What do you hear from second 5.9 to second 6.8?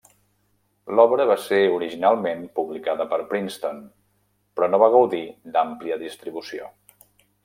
distribució.